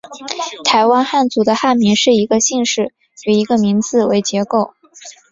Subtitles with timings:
[0.63, 2.91] 台湾汉族的汉名是以一个姓氏
[3.27, 4.73] 与一个名字为结构。